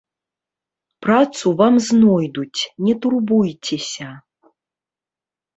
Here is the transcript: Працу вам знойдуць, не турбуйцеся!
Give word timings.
Працу 1.05 1.47
вам 1.59 1.77
знойдуць, 1.89 2.61
не 2.87 2.93
турбуйцеся! 3.05 4.09